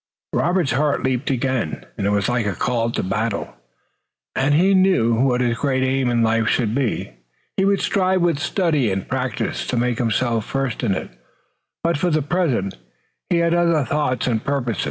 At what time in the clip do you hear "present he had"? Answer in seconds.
12.23-13.53